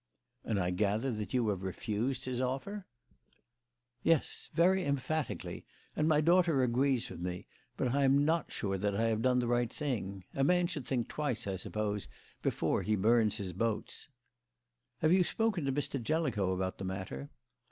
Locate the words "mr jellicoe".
15.71-16.51